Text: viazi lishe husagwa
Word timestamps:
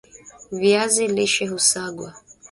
viazi 0.59 1.03
lishe 1.15 1.43
husagwa 1.51 2.09